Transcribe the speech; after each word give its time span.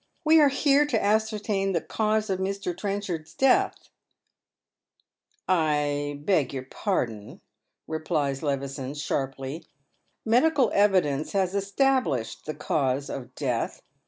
We 0.25 0.41
are 0.41 0.49
here 0.49 0.87
to 0.87 1.03
ascertain 1.03 1.73
the 1.73 1.79
cause 1.79 2.31
of 2.31 2.39
Mr.'^Trenchard's 2.39 3.35
death?"" 3.35 3.89
I 5.47 6.17
beg 6.25 6.55
your 6.55 6.63
pardon," 6.63 7.41
replies 7.87 8.41
Levison, 8.41 8.95
sharply." 8.95 9.67
Medical 10.25 10.71
evidence 10.73 11.33
has 11.33 11.53
established 11.53 12.47
the 12.47 12.55
cause 12.55 13.11
of 13.11 13.35
death. 13.35 13.83